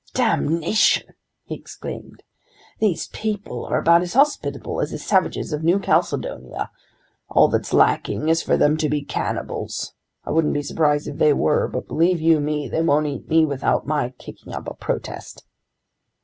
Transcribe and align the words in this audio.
"Damnation!" 0.15 1.13
he 1.43 1.53
exclaimed. 1.53 2.23
"These 2.79 3.09
people 3.09 3.65
are 3.67 3.77
about 3.77 4.01
as 4.01 4.15
hospitable 4.15 4.81
as 4.81 4.89
the 4.89 4.97
savages 4.97 5.53
of 5.53 5.63
New 5.63 5.77
Caledonia! 5.77 6.71
All 7.29 7.47
that's 7.49 7.71
lacking 7.71 8.27
is 8.27 8.41
for 8.41 8.57
them 8.57 8.77
to 8.77 8.89
be 8.89 9.03
cannibals! 9.03 9.93
I 10.25 10.31
wouldn't 10.31 10.55
be 10.55 10.63
surprised 10.63 11.07
if 11.07 11.17
they 11.17 11.33
were, 11.33 11.67
but 11.67 11.87
believe 11.87 12.19
you 12.19 12.39
me, 12.39 12.67
they 12.67 12.81
won't 12.81 13.05
eat 13.05 13.29
me 13.29 13.45
without 13.45 13.85
my 13.85 14.09
kicking 14.17 14.53
up 14.55 14.67
a 14.67 14.73
protest!" 14.73 15.45